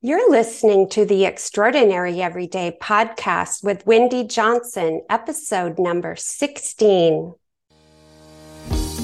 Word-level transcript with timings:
You're 0.00 0.30
listening 0.30 0.88
to 0.90 1.04
the 1.04 1.24
Extraordinary 1.24 2.22
Everyday 2.22 2.78
podcast 2.80 3.64
with 3.64 3.84
Wendy 3.84 4.22
Johnson, 4.22 5.02
episode 5.10 5.76
number 5.76 6.14
16. 6.14 7.34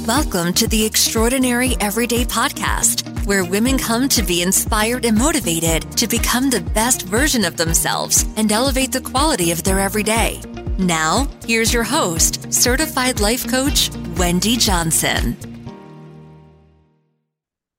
Welcome 0.07 0.53
to 0.53 0.69
the 0.69 0.87
Extraordinary 0.87 1.75
Everyday 1.81 2.25
podcast, 2.25 3.27
where 3.27 3.45
women 3.45 3.77
come 3.77 4.09
to 4.11 4.23
be 4.23 4.41
inspired 4.41 5.05
and 5.05 5.19
motivated 5.19 5.91
to 5.97 6.07
become 6.07 6.49
the 6.49 6.61
best 6.61 7.03
version 7.03 7.45
of 7.45 7.57
themselves 7.57 8.25
and 8.37 8.53
elevate 8.53 8.93
the 8.93 9.01
quality 9.01 9.51
of 9.51 9.65
their 9.65 9.81
everyday. 9.81 10.41
Now, 10.79 11.27
here's 11.45 11.75
your 11.75 11.83
host, 11.83 12.53
certified 12.53 13.19
life 13.19 13.51
coach, 13.51 13.91
Wendy 14.17 14.57
Johnson. 14.57 15.37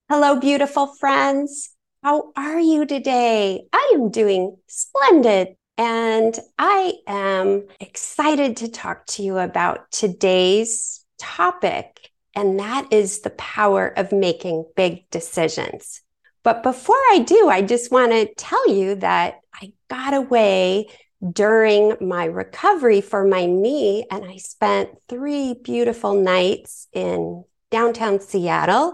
Hello, 0.09 0.37
beautiful 0.37 0.87
friends. 0.87 1.74
How 2.05 2.31
are 2.35 2.59
you 2.59 2.85
today? 2.85 3.65
I 3.73 3.93
am 3.95 4.11
doing 4.11 4.57
splendid. 4.67 5.55
And 5.75 6.39
I 6.55 6.93
am 7.07 7.65
excited 7.79 8.57
to 8.57 8.67
talk 8.69 9.07
to 9.07 9.23
you 9.23 9.39
about 9.39 9.89
today's 9.91 11.03
topic, 11.17 12.11
and 12.35 12.59
that 12.59 12.93
is 12.93 13.21
the 13.21 13.31
power 13.31 13.87
of 13.87 14.11
making 14.11 14.65
big 14.75 15.09
decisions. 15.09 16.03
But 16.43 16.61
before 16.61 17.01
I 17.09 17.25
do, 17.25 17.49
I 17.49 17.63
just 17.63 17.91
want 17.91 18.11
to 18.11 18.31
tell 18.35 18.69
you 18.69 18.93
that 18.97 19.39
I 19.59 19.73
got 19.89 20.13
away 20.13 20.89
during 21.27 21.97
my 22.01 22.25
recovery 22.25 23.01
for 23.01 23.25
my 23.25 23.47
knee, 23.47 24.05
and 24.11 24.23
I 24.23 24.37
spent 24.37 24.91
three 25.09 25.55
beautiful 25.55 26.13
nights 26.13 26.87
in 26.93 27.45
downtown 27.71 28.19
Seattle. 28.19 28.93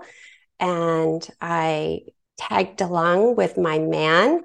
And 0.61 1.27
I 1.41 2.03
tagged 2.49 2.81
along 2.81 3.35
with 3.35 3.57
my 3.57 3.79
man 3.79 4.41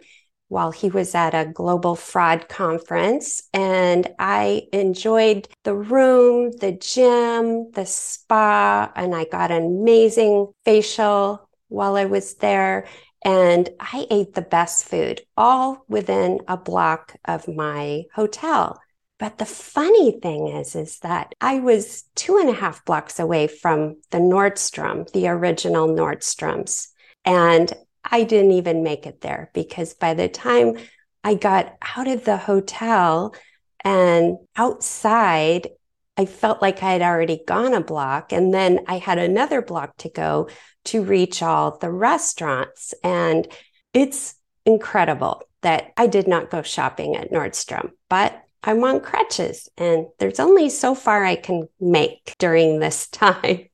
while 0.48 0.70
he 0.70 0.88
was 0.88 1.14
at 1.14 1.34
a 1.34 1.50
global 1.52 1.96
fraud 1.96 2.48
conference. 2.48 3.48
And 3.52 4.08
I 4.18 4.68
enjoyed 4.72 5.48
the 5.64 5.74
room, 5.74 6.52
the 6.52 6.72
gym, 6.72 7.70
the 7.72 7.86
spa, 7.86 8.92
and 8.94 9.14
I 9.14 9.24
got 9.24 9.50
an 9.50 9.64
amazing 9.64 10.52
facial 10.64 11.48
while 11.68 11.96
I 11.96 12.04
was 12.04 12.34
there. 12.34 12.86
And 13.24 13.68
I 13.80 14.06
ate 14.08 14.34
the 14.34 14.42
best 14.42 14.84
food 14.84 15.22
all 15.36 15.84
within 15.88 16.40
a 16.46 16.56
block 16.56 17.16
of 17.24 17.48
my 17.48 18.04
hotel. 18.14 18.80
But 19.18 19.38
the 19.38 19.46
funny 19.46 20.20
thing 20.20 20.48
is, 20.48 20.76
is 20.76 20.98
that 21.00 21.34
I 21.40 21.58
was 21.58 22.04
two 22.14 22.36
and 22.38 22.50
a 22.50 22.52
half 22.52 22.84
blocks 22.84 23.18
away 23.18 23.48
from 23.48 23.96
the 24.10 24.18
Nordstrom, 24.18 25.10
the 25.12 25.26
original 25.28 25.88
Nordstrom's. 25.88 26.90
And 27.24 27.72
I 28.10 28.24
didn't 28.24 28.52
even 28.52 28.82
make 28.82 29.06
it 29.06 29.20
there 29.20 29.50
because 29.52 29.94
by 29.94 30.14
the 30.14 30.28
time 30.28 30.76
I 31.24 31.34
got 31.34 31.76
out 31.96 32.08
of 32.08 32.24
the 32.24 32.36
hotel 32.36 33.34
and 33.84 34.38
outside, 34.56 35.68
I 36.16 36.24
felt 36.24 36.62
like 36.62 36.82
I 36.82 36.92
had 36.92 37.02
already 37.02 37.42
gone 37.46 37.74
a 37.74 37.80
block. 37.80 38.32
And 38.32 38.54
then 38.54 38.80
I 38.86 38.98
had 38.98 39.18
another 39.18 39.60
block 39.60 39.96
to 39.98 40.08
go 40.08 40.48
to 40.86 41.02
reach 41.02 41.42
all 41.42 41.78
the 41.78 41.90
restaurants. 41.90 42.94
And 43.02 43.46
it's 43.92 44.34
incredible 44.64 45.42
that 45.62 45.92
I 45.96 46.06
did 46.06 46.28
not 46.28 46.50
go 46.50 46.62
shopping 46.62 47.16
at 47.16 47.32
Nordstrom, 47.32 47.90
but 48.08 48.40
I'm 48.62 48.82
on 48.82 49.00
crutches 49.00 49.68
and 49.76 50.06
there's 50.18 50.40
only 50.40 50.68
so 50.70 50.94
far 50.94 51.24
I 51.24 51.36
can 51.36 51.68
make 51.80 52.34
during 52.38 52.78
this 52.80 53.06
time. 53.08 53.68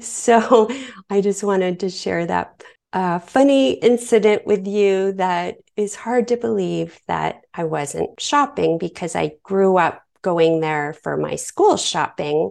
So 0.00 0.70
I 1.10 1.20
just 1.20 1.44
wanted 1.44 1.80
to 1.80 1.90
share 1.90 2.24
that 2.26 2.62
a 2.92 3.20
funny 3.20 3.72
incident 3.72 4.46
with 4.46 4.66
you 4.66 5.12
that 5.12 5.56
is 5.76 5.94
hard 5.94 6.28
to 6.28 6.36
believe 6.36 7.00
that 7.08 7.42
I 7.54 7.64
wasn't 7.64 8.10
oh. 8.10 8.14
shopping 8.18 8.78
because 8.78 9.16
I 9.16 9.32
grew 9.42 9.78
up 9.78 10.02
going 10.20 10.60
there 10.60 10.92
for 10.92 11.16
my 11.16 11.36
school 11.36 11.76
shopping, 11.76 12.50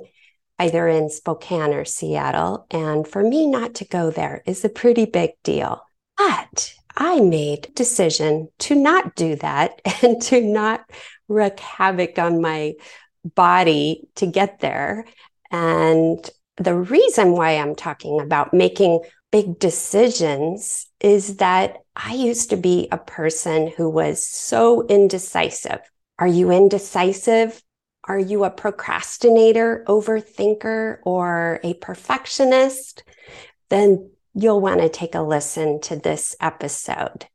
either 0.59 0.87
in 0.87 1.09
Spokane 1.09 1.73
or 1.73 1.85
Seattle. 1.85 2.65
And 2.71 3.07
for 3.07 3.23
me 3.23 3.47
not 3.47 3.75
to 3.75 3.85
go 3.85 4.11
there 4.11 4.43
is 4.45 4.65
a 4.65 4.69
pretty 4.69 5.05
big 5.05 5.31
deal. 5.43 5.81
But 6.17 6.73
I 6.95 7.19
made 7.21 7.67
a 7.67 7.71
decision 7.71 8.49
to 8.59 8.75
not 8.75 9.15
do 9.15 9.35
that 9.37 9.81
and 10.03 10.21
to 10.23 10.41
not 10.41 10.83
wreak 11.27 11.59
havoc 11.59 12.19
on 12.19 12.41
my 12.41 12.73
body 13.23 14.07
to 14.15 14.25
get 14.25 14.59
there. 14.59 15.05
And 15.51 16.27
the 16.57 16.75
reason 16.75 17.31
why 17.31 17.51
I'm 17.51 17.75
talking 17.75 18.19
about 18.19 18.53
making 18.53 19.01
big 19.31 19.59
decisions 19.59 20.87
is 20.99 21.37
that 21.37 21.77
I 21.95 22.13
used 22.13 22.49
to 22.49 22.57
be 22.57 22.87
a 22.91 22.97
person 22.97 23.71
who 23.75 23.89
was 23.89 24.23
so 24.25 24.85
indecisive. 24.87 25.79
Are 26.19 26.27
you 26.27 26.51
indecisive? 26.51 27.61
Are 28.03 28.19
you 28.19 28.43
a 28.43 28.49
procrastinator, 28.49 29.83
overthinker, 29.87 30.97
or 31.03 31.59
a 31.63 31.73
perfectionist? 31.75 33.03
Then 33.69 34.11
you'll 34.33 34.61
want 34.61 34.81
to 34.81 34.89
take 34.89 35.15
a 35.15 35.21
listen 35.21 35.79
to 35.81 35.95
this 35.95 36.35
episode. 36.41 37.25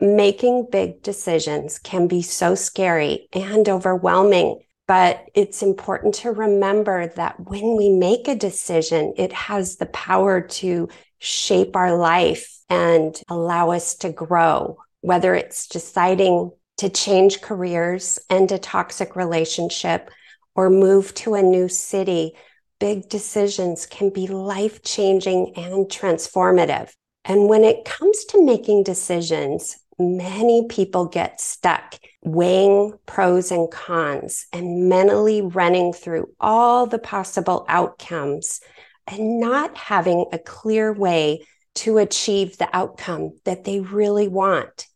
Making 0.00 0.68
big 0.70 1.02
decisions 1.02 1.78
can 1.78 2.08
be 2.08 2.22
so 2.22 2.54
scary 2.54 3.28
and 3.32 3.68
overwhelming, 3.68 4.60
but 4.86 5.24
it's 5.34 5.62
important 5.62 6.14
to 6.16 6.32
remember 6.32 7.08
that 7.16 7.38
when 7.40 7.76
we 7.76 7.88
make 7.88 8.28
a 8.28 8.34
decision, 8.34 9.14
it 9.16 9.32
has 9.32 9.76
the 9.76 9.86
power 9.86 10.40
to 10.40 10.88
shape 11.22 11.76
our 11.76 11.96
life 11.96 12.58
and 12.68 13.20
allow 13.28 13.70
us 13.70 13.94
to 13.94 14.10
grow, 14.10 14.76
whether 15.02 15.36
it's 15.36 15.68
deciding 15.68 16.50
to 16.78 16.88
change 16.88 17.40
careers, 17.40 18.18
end 18.28 18.50
a 18.50 18.58
toxic 18.58 19.14
relationship, 19.14 20.10
or 20.56 20.68
move 20.68 21.14
to 21.14 21.34
a 21.34 21.42
new 21.42 21.68
city. 21.68 22.32
Big 22.80 23.08
decisions 23.08 23.86
can 23.86 24.10
be 24.10 24.26
life 24.26 24.82
changing 24.82 25.52
and 25.54 25.86
transformative. 25.86 26.92
And 27.24 27.48
when 27.48 27.62
it 27.62 27.84
comes 27.84 28.24
to 28.26 28.44
making 28.44 28.82
decisions, 28.82 29.78
many 30.00 30.66
people 30.68 31.06
get 31.06 31.40
stuck 31.40 32.00
weighing 32.24 32.94
pros 33.06 33.52
and 33.52 33.70
cons 33.70 34.46
and 34.52 34.88
mentally 34.88 35.40
running 35.40 35.92
through 35.92 36.28
all 36.40 36.86
the 36.86 36.98
possible 36.98 37.64
outcomes 37.68 38.60
and 39.06 39.40
not 39.40 39.76
having 39.76 40.26
a 40.32 40.38
clear 40.38 40.92
way 40.92 41.46
to 41.74 41.98
achieve 41.98 42.58
the 42.58 42.68
outcome 42.74 43.38
that 43.44 43.64
they 43.64 43.80
really 43.80 44.28
want. 44.28 44.86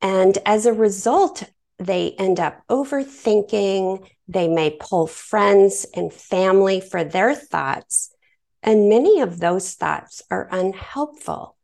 And 0.00 0.36
as 0.46 0.66
a 0.66 0.72
result, 0.72 1.44
they 1.78 2.14
end 2.18 2.40
up 2.40 2.62
overthinking. 2.68 4.08
They 4.28 4.48
may 4.48 4.76
pull 4.78 5.06
friends 5.06 5.86
and 5.94 6.12
family 6.12 6.80
for 6.80 7.04
their 7.04 7.34
thoughts. 7.34 8.10
And 8.62 8.88
many 8.88 9.20
of 9.20 9.40
those 9.40 9.74
thoughts 9.74 10.22
are 10.30 10.48
unhelpful. 10.50 11.56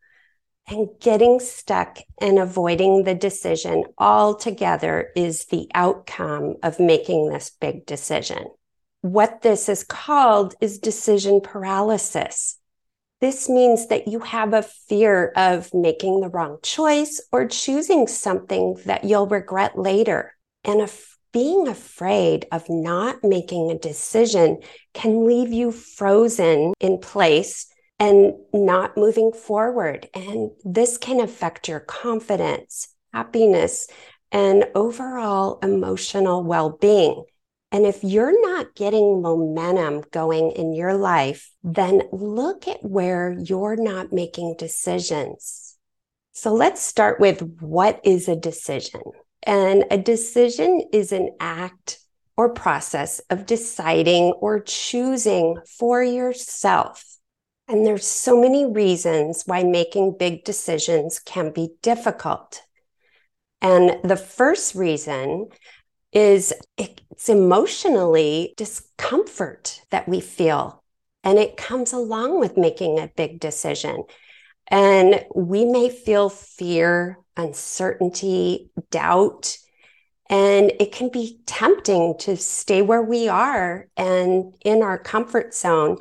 And 0.66 0.88
getting 1.00 1.40
stuck 1.40 1.98
and 2.20 2.38
avoiding 2.38 3.04
the 3.04 3.14
decision 3.14 3.84
altogether 3.96 5.10
is 5.16 5.46
the 5.46 5.68
outcome 5.74 6.56
of 6.62 6.78
making 6.78 7.28
this 7.28 7.50
big 7.58 7.86
decision. 7.86 8.48
What 9.00 9.42
this 9.42 9.68
is 9.68 9.84
called 9.84 10.54
is 10.60 10.78
decision 10.78 11.40
paralysis. 11.40 12.58
This 13.20 13.48
means 13.48 13.88
that 13.88 14.08
you 14.08 14.20
have 14.20 14.54
a 14.54 14.62
fear 14.62 15.32
of 15.36 15.72
making 15.74 16.20
the 16.20 16.28
wrong 16.28 16.58
choice 16.62 17.20
or 17.32 17.46
choosing 17.46 18.06
something 18.06 18.76
that 18.86 19.04
you'll 19.04 19.26
regret 19.26 19.78
later. 19.78 20.36
And 20.64 20.80
if 20.80 21.16
being 21.32 21.68
afraid 21.68 22.46
of 22.50 22.68
not 22.68 23.22
making 23.22 23.70
a 23.70 23.78
decision 23.78 24.58
can 24.94 25.26
leave 25.26 25.52
you 25.52 25.70
frozen 25.72 26.72
in 26.80 26.98
place 26.98 27.66
and 27.98 28.32
not 28.52 28.96
moving 28.96 29.32
forward. 29.32 30.08
And 30.14 30.50
this 30.64 30.98
can 30.98 31.20
affect 31.20 31.68
your 31.68 31.80
confidence, 31.80 32.88
happiness, 33.12 33.88
and 34.30 34.66
overall 34.74 35.58
emotional 35.62 36.44
well 36.44 36.70
being. 36.70 37.24
And 37.70 37.84
if 37.84 38.02
you're 38.02 38.40
not 38.50 38.74
getting 38.74 39.20
momentum 39.20 40.02
going 40.10 40.52
in 40.52 40.74
your 40.74 40.94
life, 40.94 41.50
then 41.62 42.02
look 42.12 42.66
at 42.66 42.82
where 42.82 43.36
you're 43.38 43.76
not 43.76 44.12
making 44.12 44.56
decisions. 44.58 45.76
So 46.32 46.54
let's 46.54 46.80
start 46.80 47.20
with 47.20 47.42
what 47.60 48.00
is 48.04 48.28
a 48.28 48.36
decision? 48.36 49.02
And 49.42 49.84
a 49.90 49.98
decision 49.98 50.82
is 50.92 51.12
an 51.12 51.30
act 51.40 51.98
or 52.36 52.54
process 52.54 53.18
of 53.30 53.44
deciding 53.44 54.32
or 54.40 54.60
choosing 54.60 55.56
for 55.66 56.02
yourself. 56.02 57.04
And 57.66 57.84
there's 57.84 58.06
so 58.06 58.40
many 58.40 58.64
reasons 58.64 59.42
why 59.44 59.62
making 59.62 60.16
big 60.18 60.44
decisions 60.44 61.18
can 61.18 61.52
be 61.52 61.70
difficult. 61.82 62.62
And 63.60 63.96
the 64.04 64.16
first 64.16 64.74
reason 64.74 65.48
is 66.12 66.52
it's 66.76 67.28
emotionally 67.28 68.54
discomfort 68.56 69.82
that 69.90 70.08
we 70.08 70.20
feel. 70.20 70.82
And 71.24 71.38
it 71.38 71.56
comes 71.56 71.92
along 71.92 72.40
with 72.40 72.56
making 72.56 72.98
a 72.98 73.10
big 73.14 73.40
decision. 73.40 74.04
And 74.68 75.24
we 75.34 75.64
may 75.64 75.90
feel 75.90 76.28
fear, 76.28 77.18
uncertainty, 77.36 78.70
doubt. 78.90 79.56
And 80.30 80.72
it 80.78 80.92
can 80.92 81.08
be 81.08 81.40
tempting 81.46 82.16
to 82.20 82.36
stay 82.36 82.82
where 82.82 83.02
we 83.02 83.28
are 83.28 83.88
and 83.96 84.54
in 84.64 84.82
our 84.82 84.98
comfort 84.98 85.54
zone 85.54 85.98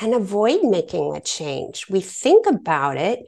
and 0.00 0.14
avoid 0.14 0.62
making 0.62 1.14
a 1.14 1.20
change. 1.20 1.86
We 1.88 2.00
think 2.00 2.46
about 2.46 2.96
it, 2.96 3.20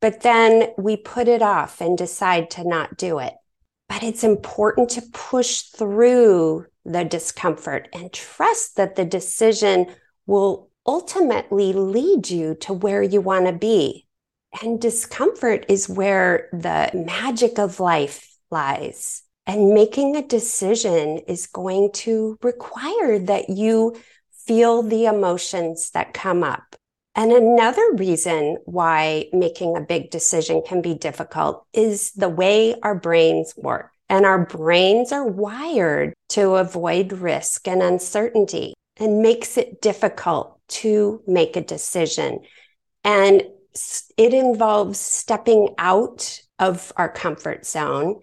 but 0.00 0.20
then 0.20 0.70
we 0.78 0.96
put 0.96 1.28
it 1.28 1.42
off 1.42 1.80
and 1.80 1.96
decide 1.96 2.50
to 2.52 2.64
not 2.64 2.96
do 2.96 3.18
it. 3.18 3.34
But 3.88 4.02
it's 4.02 4.24
important 4.24 4.90
to 4.90 5.02
push 5.12 5.62
through 5.62 6.66
the 6.84 7.04
discomfort 7.04 7.88
and 7.92 8.12
trust 8.12 8.76
that 8.76 8.96
the 8.96 9.04
decision 9.04 9.86
will 10.26 10.70
ultimately 10.86 11.72
lead 11.72 12.30
you 12.30 12.54
to 12.60 12.72
where 12.72 13.02
you 13.02 13.20
want 13.20 13.46
to 13.46 13.52
be. 13.52 14.06
And 14.62 14.80
discomfort 14.80 15.66
is 15.68 15.88
where 15.88 16.48
the 16.52 16.90
magic 16.94 17.58
of 17.58 17.80
life 17.80 18.36
lies. 18.50 19.22
And 19.46 19.74
making 19.74 20.16
a 20.16 20.26
decision 20.26 21.18
is 21.28 21.46
going 21.46 21.92
to 21.94 22.38
require 22.42 23.18
that 23.18 23.50
you 23.50 23.96
feel 24.46 24.82
the 24.82 25.06
emotions 25.06 25.90
that 25.90 26.14
come 26.14 26.42
up. 26.42 26.75
And 27.16 27.32
another 27.32 27.94
reason 27.94 28.58
why 28.66 29.28
making 29.32 29.74
a 29.74 29.80
big 29.80 30.10
decision 30.10 30.62
can 30.64 30.82
be 30.82 30.94
difficult 30.94 31.66
is 31.72 32.12
the 32.12 32.28
way 32.28 32.78
our 32.82 32.94
brains 32.94 33.54
work. 33.56 33.90
And 34.10 34.26
our 34.26 34.44
brains 34.44 35.12
are 35.12 35.26
wired 35.26 36.12
to 36.30 36.56
avoid 36.56 37.12
risk 37.14 37.66
and 37.66 37.82
uncertainty 37.82 38.74
and 38.98 39.22
makes 39.22 39.56
it 39.56 39.80
difficult 39.80 40.60
to 40.68 41.22
make 41.26 41.56
a 41.56 41.62
decision. 41.62 42.40
And 43.02 43.42
it 44.16 44.34
involves 44.34 45.00
stepping 45.00 45.74
out 45.78 46.40
of 46.58 46.92
our 46.96 47.08
comfort 47.08 47.64
zone 47.64 48.20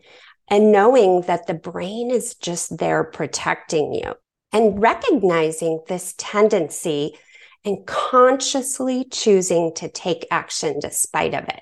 and 0.48 0.72
knowing 0.72 1.22
that 1.22 1.48
the 1.48 1.54
brain 1.56 2.12
is 2.12 2.36
just 2.36 2.78
there 2.78 3.04
protecting 3.04 3.94
you 3.94 4.14
and 4.52 4.80
recognizing 4.80 5.82
this 5.88 6.14
tendency 6.18 7.18
and 7.66 7.86
consciously 7.86 9.06
choosing 9.06 9.74
to 9.76 9.90
take 9.90 10.26
action 10.32 10.80
despite 10.80 11.34
of 11.34 11.46
it. 11.46 11.62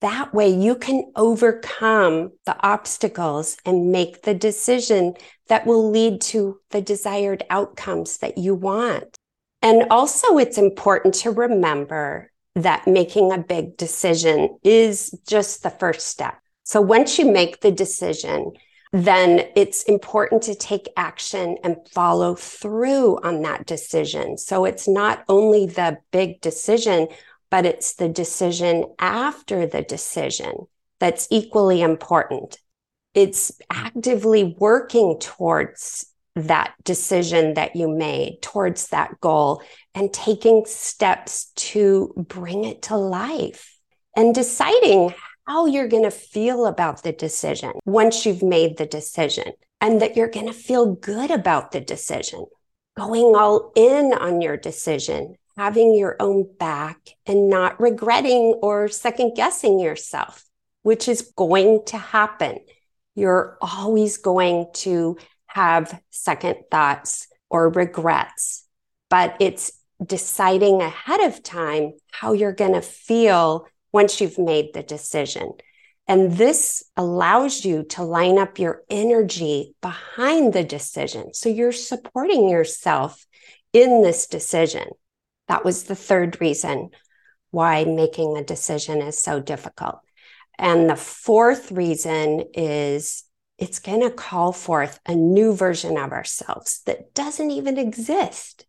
That 0.00 0.32
way 0.32 0.48
you 0.48 0.76
can 0.76 1.10
overcome 1.16 2.30
the 2.46 2.56
obstacles 2.64 3.56
and 3.64 3.90
make 3.90 4.22
the 4.22 4.34
decision 4.34 5.14
that 5.48 5.66
will 5.66 5.90
lead 5.90 6.20
to 6.20 6.60
the 6.70 6.80
desired 6.80 7.42
outcomes 7.50 8.18
that 8.18 8.38
you 8.38 8.54
want. 8.54 9.16
And 9.60 9.86
also 9.90 10.38
it's 10.38 10.58
important 10.58 11.14
to 11.14 11.30
remember 11.30 12.30
that 12.54 12.86
making 12.86 13.32
a 13.32 13.38
big 13.38 13.76
decision 13.76 14.56
is 14.62 15.18
just 15.26 15.62
the 15.62 15.70
first 15.70 16.06
step. 16.06 16.38
So 16.64 16.80
once 16.80 17.18
you 17.18 17.30
make 17.30 17.60
the 17.60 17.72
decision, 17.72 18.52
then 18.92 19.48
it's 19.54 19.82
important 19.84 20.42
to 20.42 20.54
take 20.54 20.88
action 20.96 21.56
and 21.62 21.76
follow 21.92 22.34
through 22.34 23.18
on 23.22 23.42
that 23.42 23.66
decision. 23.66 24.38
So 24.38 24.64
it's 24.64 24.88
not 24.88 25.24
only 25.28 25.66
the 25.66 25.98
big 26.10 26.40
decision, 26.40 27.08
but 27.50 27.66
it's 27.66 27.94
the 27.94 28.08
decision 28.08 28.84
after 28.98 29.66
the 29.66 29.82
decision 29.82 30.66
that's 31.00 31.28
equally 31.30 31.82
important. 31.82 32.58
It's 33.14 33.52
actively 33.70 34.56
working 34.58 35.18
towards 35.18 36.06
that 36.34 36.74
decision 36.84 37.54
that 37.54 37.74
you 37.74 37.88
made, 37.88 38.40
towards 38.42 38.88
that 38.88 39.20
goal, 39.20 39.62
and 39.94 40.12
taking 40.12 40.64
steps 40.66 41.50
to 41.56 42.14
bring 42.16 42.64
it 42.64 42.82
to 42.82 42.96
life 42.96 43.76
and 44.16 44.34
deciding 44.34 45.14
how 45.48 45.64
you're 45.64 45.88
going 45.88 46.04
to 46.04 46.10
feel 46.10 46.66
about 46.66 47.02
the 47.02 47.12
decision 47.12 47.72
once 47.86 48.26
you've 48.26 48.42
made 48.42 48.76
the 48.76 48.84
decision 48.84 49.50
and 49.80 50.02
that 50.02 50.14
you're 50.14 50.28
going 50.28 50.46
to 50.46 50.52
feel 50.52 50.94
good 50.94 51.30
about 51.30 51.72
the 51.72 51.80
decision. 51.80 52.44
Going 52.98 53.34
all 53.34 53.72
in 53.74 54.12
on 54.12 54.42
your 54.42 54.58
decision, 54.58 55.36
having 55.56 55.94
your 55.94 56.16
own 56.20 56.46
back 56.58 56.98
and 57.24 57.48
not 57.48 57.80
regretting 57.80 58.58
or 58.60 58.88
second 58.88 59.36
guessing 59.36 59.78
yourself, 59.80 60.44
which 60.82 61.08
is 61.08 61.32
going 61.34 61.82
to 61.86 61.96
happen. 61.96 62.58
You're 63.14 63.56
always 63.62 64.18
going 64.18 64.66
to 64.74 65.16
have 65.46 65.98
second 66.10 66.56
thoughts 66.70 67.26
or 67.48 67.70
regrets, 67.70 68.66
but 69.08 69.34
it's 69.40 69.72
deciding 70.04 70.82
ahead 70.82 71.20
of 71.20 71.42
time 71.42 71.94
how 72.12 72.34
you're 72.34 72.52
going 72.52 72.74
to 72.74 72.82
feel 72.82 73.66
once 73.92 74.20
you've 74.20 74.38
made 74.38 74.74
the 74.74 74.82
decision. 74.82 75.52
And 76.06 76.32
this 76.32 76.84
allows 76.96 77.64
you 77.64 77.84
to 77.90 78.02
line 78.02 78.38
up 78.38 78.58
your 78.58 78.82
energy 78.88 79.74
behind 79.82 80.52
the 80.52 80.64
decision. 80.64 81.34
So 81.34 81.48
you're 81.48 81.72
supporting 81.72 82.48
yourself 82.48 83.26
in 83.72 84.02
this 84.02 84.26
decision. 84.26 84.88
That 85.48 85.64
was 85.64 85.84
the 85.84 85.94
third 85.94 86.40
reason 86.40 86.90
why 87.50 87.84
making 87.84 88.36
a 88.36 88.44
decision 88.44 89.02
is 89.02 89.22
so 89.22 89.40
difficult. 89.40 90.00
And 90.58 90.88
the 90.88 90.96
fourth 90.96 91.70
reason 91.70 92.44
is 92.54 93.24
it's 93.58 93.78
going 93.78 94.00
to 94.00 94.10
call 94.10 94.52
forth 94.52 95.00
a 95.06 95.14
new 95.14 95.54
version 95.54 95.96
of 95.98 96.12
ourselves 96.12 96.80
that 96.86 97.14
doesn't 97.14 97.50
even 97.50 97.78
exist 97.78 98.64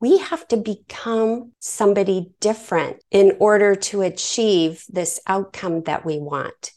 we 0.00 0.18
have 0.18 0.46
to 0.48 0.56
become 0.56 1.52
somebody 1.58 2.30
different 2.40 3.02
in 3.10 3.36
order 3.40 3.74
to 3.74 4.02
achieve 4.02 4.84
this 4.88 5.20
outcome 5.26 5.82
that 5.84 6.04
we 6.04 6.18
want. 6.18 6.72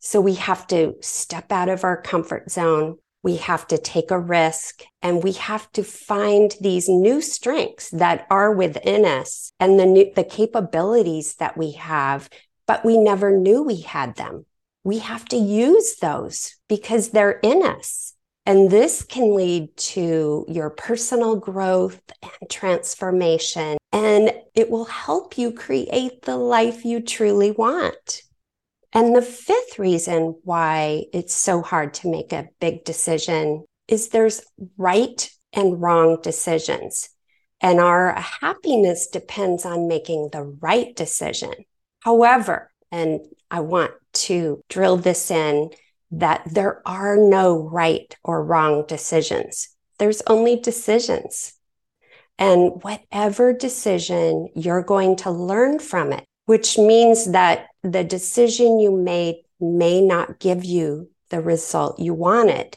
So 0.00 0.20
we 0.20 0.34
have 0.34 0.66
to 0.68 0.94
step 1.00 1.52
out 1.52 1.68
of 1.68 1.84
our 1.84 2.00
comfort 2.00 2.50
zone. 2.50 2.96
We 3.22 3.36
have 3.36 3.66
to 3.68 3.78
take 3.78 4.10
a 4.10 4.18
risk 4.18 4.82
and 5.02 5.22
we 5.22 5.32
have 5.32 5.70
to 5.72 5.84
find 5.84 6.54
these 6.60 6.88
new 6.88 7.20
strengths 7.20 7.90
that 7.90 8.26
are 8.30 8.52
within 8.52 9.04
us 9.04 9.52
and 9.60 9.78
the 9.78 9.86
new, 9.86 10.10
the 10.16 10.24
capabilities 10.24 11.34
that 11.36 11.56
we 11.56 11.72
have, 11.72 12.30
but 12.66 12.84
we 12.84 12.96
never 12.96 13.36
knew 13.36 13.62
we 13.62 13.82
had 13.82 14.16
them. 14.16 14.46
We 14.84 15.00
have 15.00 15.26
to 15.26 15.36
use 15.36 15.96
those 15.96 16.56
because 16.66 17.10
they're 17.10 17.38
in 17.42 17.62
us. 17.62 18.14
And 18.46 18.70
this 18.70 19.02
can 19.02 19.34
lead 19.34 19.76
to 19.76 20.44
your 20.48 20.70
personal 20.70 21.36
growth 21.36 22.00
and 22.22 22.50
transformation, 22.50 23.76
and 23.92 24.32
it 24.54 24.70
will 24.70 24.86
help 24.86 25.36
you 25.38 25.52
create 25.52 26.22
the 26.22 26.36
life 26.36 26.84
you 26.84 27.00
truly 27.00 27.50
want. 27.50 28.22
And 28.92 29.14
the 29.14 29.22
fifth 29.22 29.78
reason 29.78 30.36
why 30.42 31.04
it's 31.12 31.34
so 31.34 31.62
hard 31.62 31.94
to 31.94 32.10
make 32.10 32.32
a 32.32 32.48
big 32.60 32.84
decision 32.84 33.64
is 33.86 34.08
there's 34.08 34.42
right 34.76 35.30
and 35.52 35.80
wrong 35.80 36.18
decisions. 36.22 37.08
And 37.60 37.78
our 37.78 38.14
happiness 38.14 39.08
depends 39.08 39.64
on 39.64 39.86
making 39.86 40.30
the 40.32 40.42
right 40.42 40.96
decision. 40.96 41.52
However, 42.00 42.72
and 42.90 43.20
I 43.50 43.60
want 43.60 43.92
to 44.12 44.62
drill 44.68 44.96
this 44.96 45.30
in 45.30 45.70
that 46.10 46.42
there 46.50 46.82
are 46.86 47.16
no 47.16 47.56
right 47.56 48.16
or 48.24 48.44
wrong 48.44 48.84
decisions. 48.86 49.68
There's 49.98 50.22
only 50.26 50.56
decisions. 50.56 51.52
And 52.38 52.82
whatever 52.82 53.52
decision 53.52 54.48
you're 54.54 54.82
going 54.82 55.16
to 55.16 55.30
learn 55.30 55.78
from 55.78 56.12
it, 56.12 56.24
which 56.46 56.78
means 56.78 57.32
that 57.32 57.66
the 57.82 58.02
decision 58.02 58.80
you 58.80 58.90
made 58.96 59.36
may 59.60 60.00
not 60.00 60.40
give 60.40 60.64
you 60.64 61.10
the 61.28 61.40
result 61.40 61.98
you 61.98 62.14
wanted. 62.14 62.76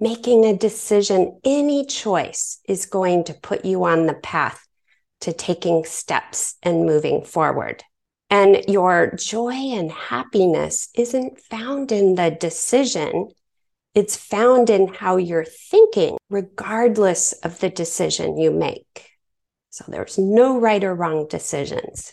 Making 0.00 0.44
a 0.44 0.56
decision, 0.56 1.38
any 1.44 1.86
choice 1.86 2.60
is 2.68 2.86
going 2.86 3.24
to 3.24 3.34
put 3.34 3.64
you 3.64 3.84
on 3.84 4.06
the 4.06 4.14
path 4.14 4.66
to 5.20 5.32
taking 5.32 5.84
steps 5.84 6.56
and 6.62 6.86
moving 6.86 7.22
forward. 7.22 7.84
And 8.34 8.64
your 8.66 9.14
joy 9.14 9.52
and 9.52 9.92
happiness 9.92 10.88
isn't 10.92 11.40
found 11.40 11.92
in 11.92 12.16
the 12.16 12.32
decision. 12.32 13.30
It's 13.94 14.16
found 14.16 14.70
in 14.70 14.88
how 14.88 15.18
you're 15.18 15.44
thinking, 15.44 16.16
regardless 16.30 17.32
of 17.44 17.60
the 17.60 17.70
decision 17.70 18.36
you 18.36 18.50
make. 18.50 19.08
So 19.70 19.84
there's 19.86 20.18
no 20.18 20.58
right 20.58 20.82
or 20.82 20.96
wrong 20.96 21.28
decisions. 21.28 22.12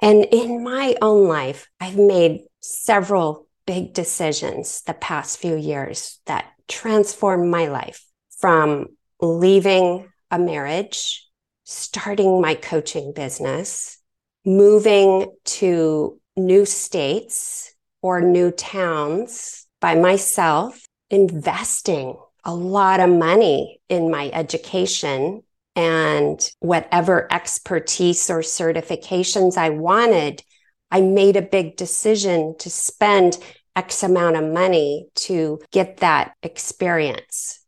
And 0.00 0.26
in 0.26 0.62
my 0.62 0.94
own 1.02 1.26
life, 1.26 1.68
I've 1.80 1.98
made 1.98 2.42
several 2.60 3.48
big 3.66 3.94
decisions 3.94 4.82
the 4.82 4.94
past 4.94 5.40
few 5.40 5.56
years 5.56 6.20
that 6.26 6.52
transformed 6.68 7.50
my 7.50 7.66
life 7.66 8.06
from 8.38 8.86
leaving 9.20 10.08
a 10.30 10.38
marriage, 10.38 11.26
starting 11.64 12.40
my 12.40 12.54
coaching 12.54 13.12
business, 13.12 13.98
moving 14.44 15.32
to 15.44 16.20
new 16.36 16.64
states 16.64 17.74
or 18.00 18.20
new 18.20 18.50
towns 18.50 19.66
by 19.80 19.94
myself, 19.94 20.80
investing 21.10 22.16
a 22.44 22.54
lot 22.54 23.00
of 23.00 23.10
money 23.10 23.80
in 23.88 24.10
my 24.10 24.30
education 24.32 25.42
and 25.76 26.50
whatever 26.60 27.32
expertise 27.32 28.28
or 28.28 28.40
certifications 28.40 29.56
I 29.56 29.70
wanted, 29.70 30.42
I 30.90 31.00
made 31.00 31.36
a 31.36 31.42
big 31.42 31.76
decision 31.76 32.56
to 32.58 32.68
spend 32.68 33.38
X 33.74 34.02
amount 34.02 34.36
of 34.36 34.52
money 34.52 35.06
to 35.14 35.60
get 35.70 35.98
that 35.98 36.32
experience. 36.42 37.64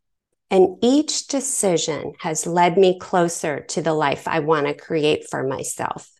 And 0.51 0.77
each 0.83 1.27
decision 1.27 2.13
has 2.19 2.45
led 2.45 2.77
me 2.77 2.99
closer 2.99 3.61
to 3.61 3.81
the 3.81 3.93
life 3.93 4.27
I 4.27 4.39
want 4.39 4.67
to 4.67 4.75
create 4.75 5.27
for 5.29 5.43
myself. 5.47 6.11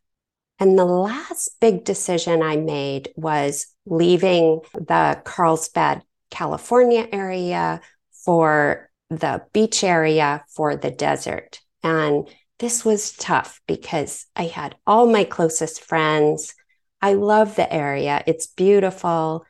And 0.59 0.77
the 0.79 0.85
last 0.85 1.57
big 1.59 1.83
decision 1.83 2.41
I 2.41 2.55
made 2.55 3.09
was 3.15 3.67
leaving 3.85 4.61
the 4.73 5.21
Carlsbad, 5.25 6.01
California 6.31 7.07
area 7.11 7.81
for 8.23 8.89
the 9.09 9.43
beach 9.53 9.83
area 9.83 10.45
for 10.49 10.75
the 10.75 10.91
desert. 10.91 11.59
And 11.83 12.27
this 12.59 12.85
was 12.85 13.11
tough 13.11 13.61
because 13.67 14.25
I 14.35 14.43
had 14.43 14.75
all 14.87 15.07
my 15.07 15.25
closest 15.25 15.81
friends. 15.81 16.55
I 17.01 17.13
love 17.13 17.55
the 17.55 17.71
area. 17.71 18.23
It's 18.25 18.47
beautiful. 18.47 19.45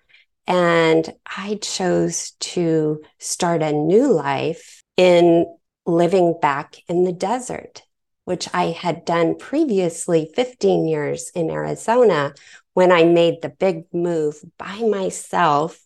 And 0.47 1.13
I 1.25 1.59
chose 1.61 2.31
to 2.39 3.01
start 3.19 3.61
a 3.61 3.71
new 3.71 4.11
life 4.11 4.81
in 4.97 5.45
living 5.85 6.37
back 6.41 6.77
in 6.87 7.03
the 7.03 7.13
desert, 7.13 7.83
which 8.25 8.49
I 8.53 8.65
had 8.65 9.05
done 9.05 9.37
previously 9.37 10.31
15 10.35 10.87
years 10.87 11.31
in 11.33 11.49
Arizona 11.49 12.33
when 12.73 12.91
I 12.91 13.05
made 13.05 13.41
the 13.41 13.49
big 13.49 13.85
move 13.93 14.43
by 14.57 14.79
myself 14.79 15.79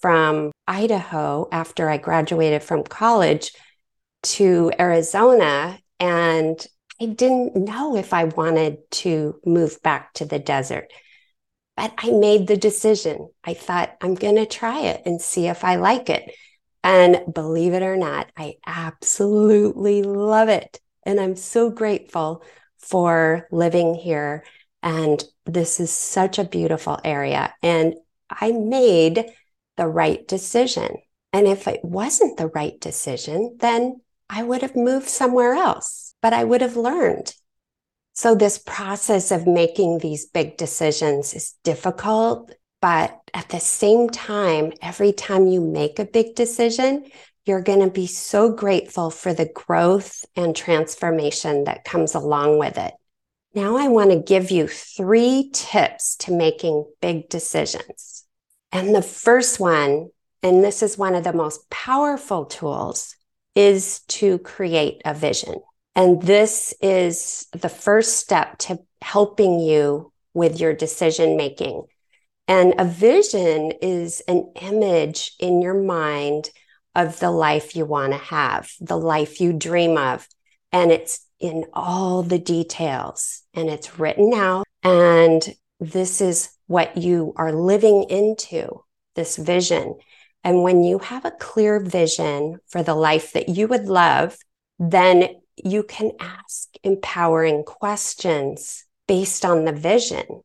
from 0.00 0.52
Idaho 0.68 1.48
after 1.50 1.88
I 1.88 1.96
graduated 1.96 2.62
from 2.62 2.84
college 2.84 3.52
to 4.22 4.72
Arizona. 4.78 5.78
And 5.98 6.64
I 7.00 7.06
didn't 7.06 7.56
know 7.56 7.96
if 7.96 8.12
I 8.12 8.24
wanted 8.24 8.78
to 8.90 9.40
move 9.44 9.82
back 9.82 10.12
to 10.14 10.24
the 10.24 10.38
desert. 10.38 10.92
But 11.76 11.94
I 11.98 12.10
made 12.10 12.46
the 12.46 12.56
decision. 12.56 13.30
I 13.42 13.54
thought, 13.54 13.96
I'm 14.02 14.14
going 14.14 14.36
to 14.36 14.46
try 14.46 14.80
it 14.80 15.02
and 15.06 15.20
see 15.20 15.46
if 15.46 15.64
I 15.64 15.76
like 15.76 16.10
it. 16.10 16.34
And 16.82 17.22
believe 17.32 17.72
it 17.72 17.82
or 17.82 17.96
not, 17.96 18.30
I 18.36 18.54
absolutely 18.66 20.02
love 20.02 20.48
it. 20.48 20.78
And 21.04 21.20
I'm 21.20 21.36
so 21.36 21.70
grateful 21.70 22.44
for 22.78 23.48
living 23.50 23.94
here. 23.94 24.44
And 24.82 25.22
this 25.46 25.80
is 25.80 25.90
such 25.90 26.38
a 26.38 26.44
beautiful 26.44 26.98
area. 27.04 27.54
And 27.62 27.94
I 28.30 28.52
made 28.52 29.26
the 29.76 29.86
right 29.86 30.26
decision. 30.26 30.96
And 31.32 31.46
if 31.46 31.68
it 31.68 31.84
wasn't 31.84 32.38
the 32.38 32.48
right 32.48 32.80
decision, 32.80 33.56
then 33.60 34.00
I 34.28 34.42
would 34.42 34.62
have 34.62 34.76
moved 34.76 35.08
somewhere 35.08 35.54
else, 35.54 36.14
but 36.22 36.32
I 36.32 36.44
would 36.44 36.60
have 36.60 36.76
learned 36.76 37.34
so, 38.12 38.34
this 38.34 38.58
process 38.58 39.30
of 39.30 39.46
making 39.46 39.98
these 39.98 40.26
big 40.26 40.56
decisions 40.56 41.32
is 41.32 41.54
difficult, 41.64 42.52
but 42.82 43.18
at 43.32 43.48
the 43.48 43.60
same 43.60 44.10
time, 44.10 44.72
every 44.82 45.12
time 45.12 45.46
you 45.46 45.62
make 45.62 45.98
a 45.98 46.04
big 46.04 46.34
decision, 46.34 47.06
you're 47.46 47.62
going 47.62 47.80
to 47.80 47.90
be 47.90 48.06
so 48.06 48.52
grateful 48.52 49.10
for 49.10 49.32
the 49.32 49.50
growth 49.54 50.24
and 50.36 50.54
transformation 50.54 51.64
that 51.64 51.84
comes 51.84 52.14
along 52.14 52.58
with 52.58 52.78
it. 52.78 52.92
Now, 53.54 53.76
I 53.76 53.88
want 53.88 54.10
to 54.10 54.20
give 54.20 54.50
you 54.50 54.68
three 54.68 55.50
tips 55.52 56.16
to 56.16 56.32
making 56.32 56.84
big 57.00 57.28
decisions. 57.28 58.24
And 58.70 58.94
the 58.94 59.02
first 59.02 59.58
one, 59.58 60.10
and 60.42 60.62
this 60.62 60.82
is 60.82 60.96
one 60.96 61.14
of 61.14 61.24
the 61.24 61.32
most 61.32 61.68
powerful 61.68 62.44
tools, 62.44 63.16
is 63.56 64.00
to 64.08 64.38
create 64.38 65.02
a 65.04 65.14
vision. 65.14 65.56
And 65.96 66.22
this 66.22 66.72
is 66.80 67.48
the 67.52 67.68
first 67.68 68.18
step 68.18 68.58
to 68.58 68.78
helping 69.02 69.58
you 69.58 70.12
with 70.32 70.60
your 70.60 70.72
decision 70.72 71.36
making. 71.36 71.82
And 72.46 72.74
a 72.78 72.84
vision 72.84 73.72
is 73.82 74.20
an 74.28 74.52
image 74.60 75.32
in 75.40 75.60
your 75.60 75.82
mind 75.82 76.50
of 77.00 77.18
the 77.20 77.30
life 77.30 77.74
you 77.74 77.84
want 77.84 78.12
to 78.12 78.18
have, 78.18 78.70
the 78.80 78.98
life 78.98 79.40
you 79.40 79.52
dream 79.52 79.96
of. 79.96 80.26
And 80.72 80.92
it's 80.92 81.26
in 81.38 81.64
all 81.72 82.22
the 82.22 82.38
details 82.38 83.42
and 83.54 83.68
it's 83.68 83.98
written 83.98 84.32
out. 84.34 84.66
And 84.82 85.42
this 85.80 86.20
is 86.20 86.50
what 86.66 86.96
you 86.96 87.32
are 87.36 87.52
living 87.52 88.04
into 88.08 88.84
this 89.14 89.36
vision. 89.36 89.96
And 90.44 90.62
when 90.62 90.82
you 90.82 90.98
have 90.98 91.24
a 91.24 91.32
clear 91.32 91.80
vision 91.80 92.58
for 92.68 92.82
the 92.82 92.94
life 92.94 93.32
that 93.32 93.48
you 93.48 93.66
would 93.68 93.86
love, 93.86 94.36
then 94.78 95.28
you 95.56 95.82
can 95.82 96.12
ask 96.20 96.68
empowering 96.82 97.64
questions 97.64 98.84
based 99.06 99.44
on 99.44 99.64
the 99.64 99.72
vision. 99.72 100.42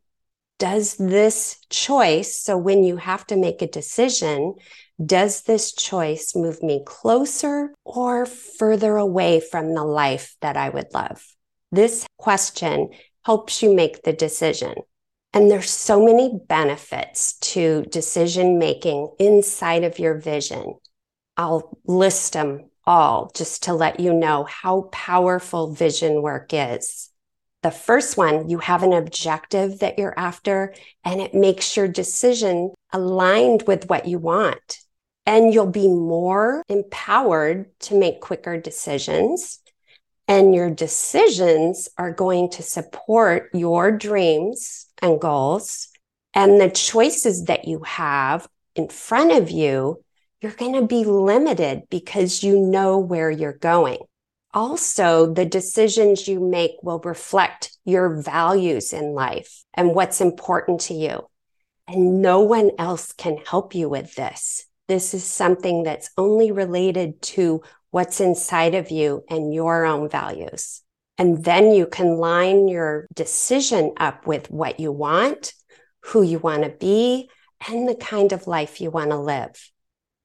Does 0.57 0.95
this 0.95 1.59
choice, 1.69 2.35
so 2.35 2.57
when 2.57 2.83
you 2.83 2.97
have 2.97 3.27
to 3.27 3.35
make 3.35 3.61
a 3.61 3.67
decision, 3.67 4.55
does 5.03 5.43
this 5.43 5.73
choice 5.73 6.35
move 6.35 6.63
me 6.63 6.83
closer 6.85 7.73
or 7.83 8.25
further 8.25 8.95
away 8.97 9.39
from 9.39 9.73
the 9.73 9.83
life 9.83 10.35
that 10.41 10.55
I 10.55 10.69
would 10.69 10.93
love? 10.93 11.23
This 11.71 12.07
question 12.17 12.89
helps 13.25 13.61
you 13.61 13.73
make 13.73 14.03
the 14.03 14.13
decision. 14.13 14.75
And 15.33 15.51
there's 15.51 15.69
so 15.69 16.05
many 16.05 16.39
benefits 16.47 17.37
to 17.39 17.83
decision 17.89 18.57
making 18.57 19.13
inside 19.19 19.83
of 19.83 19.99
your 19.99 20.17
vision. 20.17 20.75
I'll 21.35 21.77
list 21.85 22.33
them 22.33 22.69
all 22.85 23.31
just 23.35 23.63
to 23.63 23.73
let 23.73 23.99
you 23.99 24.13
know 24.13 24.45
how 24.45 24.83
powerful 24.93 25.73
vision 25.73 26.21
work 26.21 26.51
is. 26.53 27.09
The 27.63 27.71
first 27.71 28.15
one, 28.15 28.47
you 28.47 28.59
have 28.59 28.83
an 28.83 28.93
objective 28.93 29.79
that 29.79 29.97
you're 29.97 30.17
after, 30.17 30.73
and 31.03 31.19
it 31.19 31.33
makes 31.33 31.75
your 31.75 31.87
decision 31.87 32.73
aligned 32.93 33.63
with 33.63 33.89
what 33.89 34.07
you 34.07 34.19
want. 34.19 34.84
And 35.25 35.53
you'll 35.53 35.71
be 35.71 35.87
more 35.87 36.63
empowered 36.69 37.67
to 37.81 37.97
make 37.97 38.21
quicker 38.21 38.59
decisions. 38.59 39.59
And 40.27 40.55
your 40.55 40.69
decisions 40.69 41.89
are 41.97 42.11
going 42.11 42.49
to 42.51 42.63
support 42.63 43.49
your 43.53 43.91
dreams 43.91 44.87
and 45.01 45.19
goals. 45.19 45.89
And 46.33 46.59
the 46.59 46.69
choices 46.69 47.45
that 47.45 47.67
you 47.67 47.83
have 47.83 48.47
in 48.75 48.89
front 48.89 49.31
of 49.31 49.49
you 49.49 50.03
you're 50.45 50.53
going 50.53 50.73
to 50.73 50.85
be 50.85 51.03
limited 51.05 51.83
because 51.89 52.43
you 52.43 52.59
know 52.59 52.99
where 52.99 53.31
you're 53.31 53.57
going. 53.57 53.97
Also, 54.53 55.33
the 55.33 55.43
decisions 55.43 56.27
you 56.27 56.39
make 56.39 56.73
will 56.83 56.99
reflect 56.99 57.75
your 57.83 58.21
values 58.21 58.93
in 58.93 59.13
life 59.13 59.63
and 59.73 59.95
what's 59.95 60.21
important 60.21 60.81
to 60.81 60.93
you. 60.93 61.27
And 61.87 62.21
no 62.21 62.41
one 62.41 62.69
else 62.77 63.11
can 63.11 63.37
help 63.37 63.73
you 63.73 63.89
with 63.89 64.13
this. 64.13 64.67
This 64.87 65.13
is 65.13 65.23
something 65.23 65.83
that's 65.83 66.11
only 66.17 66.51
related 66.51 67.21
to 67.23 67.61
what's 67.91 68.19
inside 68.19 68.75
of 68.75 68.91
you 68.91 69.23
and 69.29 69.53
your 69.53 69.85
own 69.85 70.09
values. 70.09 70.81
And 71.17 71.43
then 71.43 71.71
you 71.71 71.87
can 71.87 72.17
line 72.17 72.67
your 72.67 73.07
decision 73.13 73.93
up 73.97 74.27
with 74.27 74.51
what 74.51 74.79
you 74.79 74.91
want, 74.91 75.53
who 76.01 76.21
you 76.21 76.39
want 76.39 76.63
to 76.63 76.69
be, 76.69 77.29
and 77.67 77.87
the 77.87 77.95
kind 77.95 78.33
of 78.33 78.47
life 78.47 78.81
you 78.81 78.91
want 78.91 79.11
to 79.11 79.17
live. 79.17 79.71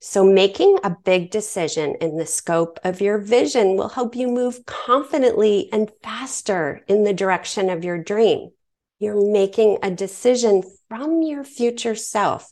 So, 0.03 0.23
making 0.23 0.79
a 0.83 0.95
big 1.05 1.29
decision 1.29 1.95
in 2.01 2.17
the 2.17 2.25
scope 2.25 2.79
of 2.83 3.01
your 3.01 3.19
vision 3.19 3.77
will 3.77 3.89
help 3.89 4.15
you 4.15 4.27
move 4.27 4.65
confidently 4.65 5.69
and 5.71 5.91
faster 6.01 6.81
in 6.87 7.03
the 7.03 7.13
direction 7.13 7.69
of 7.69 7.85
your 7.85 7.99
dream. 7.99 8.49
You're 8.97 9.31
making 9.31 9.77
a 9.83 9.91
decision 9.91 10.63
from 10.89 11.21
your 11.21 11.43
future 11.43 11.95
self. 11.95 12.51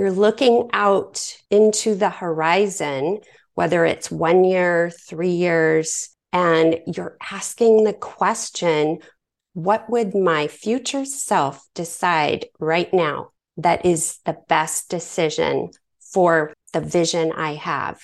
You're 0.00 0.10
looking 0.10 0.70
out 0.72 1.36
into 1.50 1.94
the 1.94 2.08
horizon, 2.08 3.18
whether 3.52 3.84
it's 3.84 4.10
one 4.10 4.44
year, 4.44 4.90
three 4.90 5.32
years, 5.32 6.08
and 6.32 6.80
you're 6.86 7.18
asking 7.30 7.84
the 7.84 7.92
question, 7.92 9.00
what 9.52 9.90
would 9.90 10.14
my 10.14 10.48
future 10.48 11.04
self 11.04 11.68
decide 11.74 12.46
right 12.58 12.90
now 12.94 13.32
that 13.58 13.84
is 13.84 14.20
the 14.24 14.38
best 14.48 14.88
decision 14.88 15.68
for 15.98 16.54
the 16.72 16.80
vision 16.80 17.32
I 17.32 17.56
have. 17.56 18.00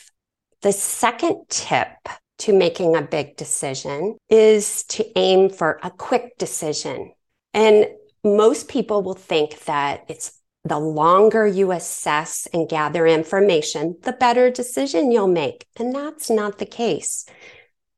The 0.61 0.73
second 0.73 1.47
tip 1.49 1.97
to 2.41 2.53
making 2.53 2.95
a 2.95 3.01
big 3.01 3.39
decision 3.39 4.19
is 4.29 4.85
to 4.89 5.19
aim 5.19 5.49
for 5.49 5.81
a 5.83 5.89
quick 5.89 6.37
decision. 6.37 7.13
And 7.55 7.87
most 8.23 8.69
people 8.69 9.03
will 9.03 9.15
think 9.15 9.61
that 9.61 10.05
it's 10.09 10.36
the 10.69 10.79
longer 10.79 11.47
you 11.47 11.73
assess 11.73 12.47
and 12.53 12.69
gather 12.69 13.07
information, 13.07 13.97
the 14.03 14.13
better 14.13 14.51
decision 14.51 15.11
you'll 15.11 15.29
make. 15.29 15.67
And 15.77 15.95
that's 15.95 16.31
not 16.31 16.59
the 16.59 16.67
case. 16.67 17.27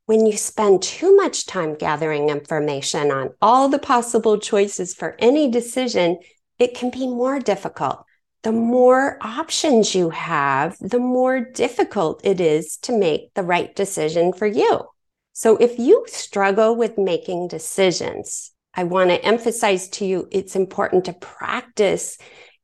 When 0.07 0.27
you 0.27 0.37
spend 0.37 0.83
too 0.83 1.15
much 1.17 1.47
time 1.47 1.75
gathering 1.75 2.31
information 2.31 3.11
on 3.11 3.31
all 3.43 3.69
the 3.69 3.79
possible 3.79 4.39
choices 4.39 4.95
for 4.95 5.17
any 5.19 5.51
decision, 5.51 6.19
it 6.59 6.75
can 6.75 6.91
be 6.91 7.07
more 7.07 7.39
difficult 7.39 8.05
the 8.43 8.53
more 8.53 9.19
options 9.21 9.95
you 9.95 10.11
have, 10.11 10.77
the 10.81 10.99
more 10.99 11.41
difficult 11.41 12.21
it 12.25 12.41
is 12.41 12.77
to 12.79 12.97
make 12.97 13.35
the 13.35 13.43
right 13.43 13.75
decision 13.75 14.33
for 14.33 14.47
you. 14.47 14.83
So 15.33 15.57
if 15.57 15.79
you 15.79 16.05
struggle 16.09 16.77
with 16.77 16.99
making 16.99 17.49
decisions, 17.49 18.53
I 18.75 18.85
want 18.85 19.11
to 19.11 19.25
emphasize 19.25 19.89
to 19.91 20.05
you 20.05 20.29
it's 20.31 20.55
important 20.55 21.05
to 21.07 21.13
practice 21.15 22.19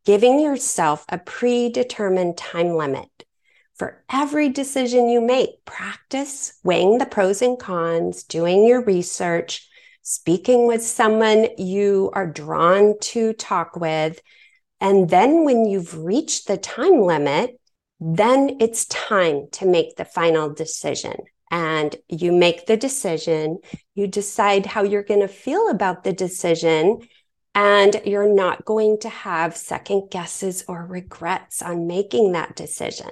giving 0.05 0.41
yourself 0.41 1.05
a 1.09 1.19
predetermined 1.19 2.37
time 2.37 2.77
limit. 2.77 3.09
For 3.75 4.05
every 4.11 4.51
decision 4.51 5.09
you 5.09 5.21
make, 5.21 5.65
practice 5.65 6.59
weighing 6.63 6.99
the 6.99 7.07
pros 7.07 7.43
and 7.43 7.59
cons, 7.59 8.23
doing 8.23 8.65
your 8.65 8.85
research, 8.85 9.69
speaking 10.03 10.67
with 10.67 10.83
someone 10.85 11.49
you 11.59 12.11
are 12.13 12.27
drawn 12.27 12.95
to 13.01 13.33
talk 13.33 13.75
with. 13.77 14.21
And 14.81 15.09
then 15.09 15.45
when 15.45 15.65
you've 15.65 15.99
reached 15.99 16.47
the 16.47 16.59
time 16.59 17.01
limit, 17.01 17.59
then 17.99 18.59
it's 18.61 18.87
time 18.87 19.49
to 19.53 19.67
make 19.67 19.97
the 19.97 20.05
final 20.05 20.51
decision. 20.51 21.17
And 21.51 21.97
you 22.09 22.33
make 22.33 22.67
the 22.67 22.77
decision, 22.77 23.59
you 23.95 24.07
decide 24.07 24.67
how 24.67 24.83
you're 24.83 25.03
going 25.03 25.21
to 25.21 25.29
feel 25.29 25.69
about 25.69 26.05
the 26.05 26.13
decision, 26.13 27.01
and 27.55 28.01
you're 28.05 28.33
not 28.33 28.65
going 28.65 28.99
to 29.01 29.09
have 29.09 29.57
second 29.57 30.11
guesses 30.11 30.65
or 30.67 30.85
regrets 30.87 31.63
on 31.63 31.87
making 31.87 32.33
that 32.33 32.57
decision. 32.57 33.11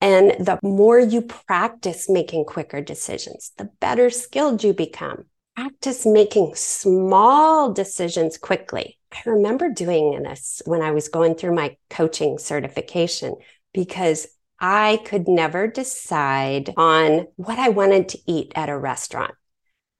And 0.00 0.30
the 0.44 0.58
more 0.62 0.98
you 0.98 1.22
practice 1.22 2.08
making 2.08 2.46
quicker 2.46 2.80
decisions, 2.80 3.52
the 3.58 3.68
better 3.80 4.10
skilled 4.10 4.64
you 4.64 4.72
become. 4.72 5.26
Practice 5.54 6.06
making 6.06 6.54
small 6.54 7.72
decisions 7.72 8.38
quickly. 8.38 8.98
I 9.12 9.28
remember 9.28 9.68
doing 9.68 10.22
this 10.22 10.62
when 10.64 10.80
I 10.80 10.92
was 10.92 11.08
going 11.08 11.34
through 11.34 11.54
my 11.54 11.76
coaching 11.90 12.38
certification 12.38 13.34
because 13.74 14.26
I 14.58 15.00
could 15.04 15.28
never 15.28 15.66
decide 15.66 16.72
on 16.76 17.26
what 17.36 17.58
I 17.58 17.70
wanted 17.70 18.08
to 18.10 18.18
eat 18.26 18.52
at 18.54 18.68
a 18.68 18.78
restaurant. 18.78 19.34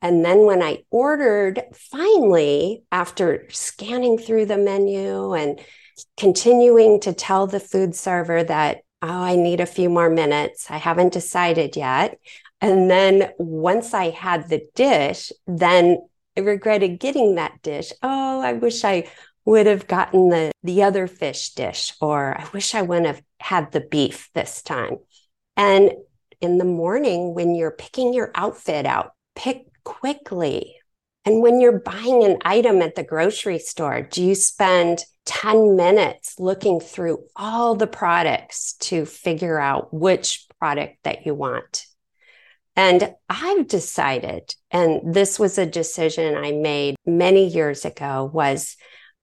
And 0.02 0.24
then 0.24 0.46
when 0.46 0.62
I 0.62 0.84
ordered, 0.90 1.62
finally, 1.74 2.82
after 2.90 3.46
scanning 3.50 4.18
through 4.18 4.46
the 4.46 4.56
menu 4.56 5.34
and 5.34 5.60
continuing 6.16 7.00
to 7.00 7.12
tell 7.12 7.46
the 7.46 7.60
food 7.60 7.94
server 7.94 8.42
that, 8.42 8.78
oh, 9.02 9.08
I 9.08 9.36
need 9.36 9.60
a 9.60 9.66
few 9.66 9.90
more 9.90 10.10
minutes, 10.10 10.70
I 10.70 10.78
haven't 10.78 11.12
decided 11.12 11.76
yet. 11.76 12.18
And 12.60 12.90
then 12.90 13.30
once 13.38 13.94
I 13.94 14.10
had 14.10 14.48
the 14.48 14.66
dish, 14.74 15.32
then 15.46 15.98
I 16.36 16.40
regretted 16.40 17.00
getting 17.00 17.34
that 17.34 17.60
dish. 17.62 17.92
Oh, 18.02 18.40
I 18.40 18.54
wish 18.54 18.84
I 18.84 19.08
would 19.44 19.66
have 19.66 19.86
gotten 19.86 20.28
the, 20.28 20.52
the 20.62 20.82
other 20.82 21.06
fish 21.06 21.50
dish, 21.54 21.94
or 22.00 22.38
I 22.38 22.46
wish 22.52 22.74
I 22.74 22.82
wouldn't 22.82 23.06
have 23.06 23.22
had 23.40 23.72
the 23.72 23.80
beef 23.80 24.30
this 24.34 24.62
time. 24.62 24.98
And 25.56 25.92
in 26.40 26.58
the 26.58 26.64
morning, 26.64 27.34
when 27.34 27.54
you're 27.54 27.70
picking 27.70 28.14
your 28.14 28.30
outfit 28.34 28.86
out, 28.86 29.12
pick 29.34 29.66
quickly. 29.90 30.76
And 31.24 31.42
when 31.42 31.60
you're 31.60 31.80
buying 31.80 32.22
an 32.22 32.38
item 32.44 32.80
at 32.80 32.94
the 32.94 33.02
grocery 33.02 33.58
store, 33.58 34.02
do 34.02 34.24
you 34.24 34.36
spend 34.36 35.04
10 35.26 35.74
minutes 35.76 36.36
looking 36.38 36.78
through 36.78 37.24
all 37.34 37.74
the 37.74 37.88
products 37.88 38.74
to 38.74 39.04
figure 39.04 39.58
out 39.58 39.92
which 39.92 40.46
product 40.60 40.98
that 41.02 41.26
you 41.26 41.34
want? 41.34 41.86
And 42.76 43.14
I've 43.28 43.66
decided, 43.66 44.54
and 44.70 45.12
this 45.12 45.40
was 45.40 45.58
a 45.58 45.66
decision 45.66 46.36
I 46.36 46.52
made 46.52 46.94
many 47.04 47.48
years 47.48 47.84
ago, 47.84 48.30
was 48.32 48.76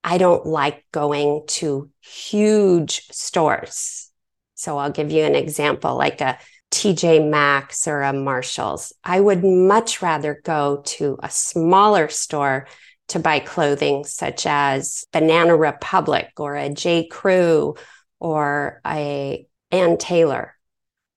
I 0.04 0.18
don't 0.18 0.46
like 0.46 0.86
going 0.92 1.44
to 1.48 1.90
huge 2.02 3.08
stores. 3.10 4.12
So 4.56 4.78
I'll 4.78 4.92
give 4.92 5.12
you 5.12 5.24
an 5.24 5.36
example 5.36 5.96
like 5.96 6.20
a 6.20 6.38
TJ 6.72 7.30
Maxx 7.30 7.88
or 7.88 8.02
a 8.02 8.14
Marshalls. 8.14 8.94
I 9.04 9.20
would 9.20 9.44
much 9.44 10.02
rather 10.02 10.42
go 10.44 10.82
to 10.86 11.18
a 11.24 11.30
smaller 11.30 12.10
store 12.10 12.68
to 13.10 13.20
buy 13.20 13.40
clothing, 13.40 14.04
such 14.04 14.46
as 14.46 15.06
Banana 15.14 15.56
Republic 15.56 16.32
or 16.38 16.56
a 16.56 16.70
J. 16.70 17.08
Crew 17.08 17.76
or 18.20 18.82
a 18.86 19.48
Ann 19.72 19.98
Taylor. 19.98 20.56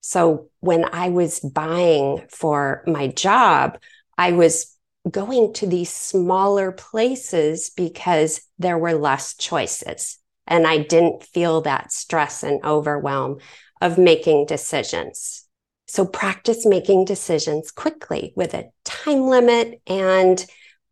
So 0.00 0.48
when 0.60 0.84
I 0.92 1.10
was 1.10 1.40
buying 1.40 2.24
for 2.28 2.82
my 2.86 3.08
job, 3.08 3.78
I 4.16 4.32
was 4.32 4.76
going 5.10 5.52
to 5.54 5.66
these 5.66 5.92
smaller 5.92 6.72
places 6.72 7.70
because 7.76 8.42
there 8.58 8.78
were 8.78 8.94
less 8.94 9.34
choices. 9.36 10.19
And 10.50 10.66
I 10.66 10.78
didn't 10.78 11.22
feel 11.22 11.62
that 11.62 11.92
stress 11.92 12.42
and 12.42 12.62
overwhelm 12.64 13.38
of 13.80 13.96
making 13.96 14.46
decisions. 14.46 15.46
So 15.86 16.04
practice 16.04 16.66
making 16.66 17.06
decisions 17.06 17.70
quickly 17.70 18.32
with 18.36 18.52
a 18.52 18.70
time 18.84 19.22
limit 19.22 19.80
and 19.86 20.44